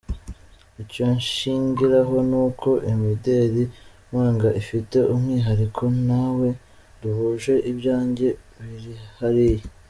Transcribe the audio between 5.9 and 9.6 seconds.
ntawe duhuje, ibyanjye birihariye.